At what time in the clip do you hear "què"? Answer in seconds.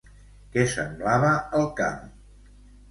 0.55-0.63